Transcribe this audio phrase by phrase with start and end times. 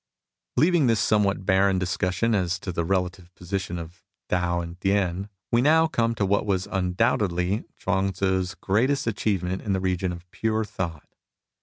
[0.57, 5.61] Leaving this somewhat barren discussion as to the relative position of Tao and Tien, we
[5.61, 10.63] now come to what was undoubtedly Chuang Tzu's greatest achievement in the region of pure
[10.65, 11.09] thought.